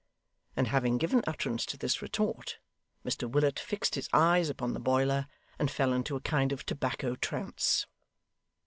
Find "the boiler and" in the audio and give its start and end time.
4.73-5.69